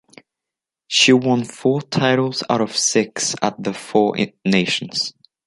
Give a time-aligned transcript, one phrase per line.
[0.87, 5.13] She won four titles out of six at the Four Nations.